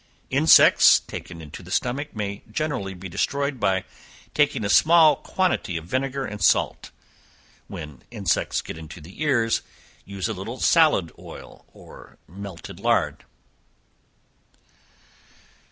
[0.31, 3.83] Insects taken into the stomach, may generally be destroyed by
[4.33, 6.89] taking a small quantity of vinegar and salt.
[7.67, 9.61] When insects get into the ears,
[10.03, 13.25] use a little salad oil, or melted lard.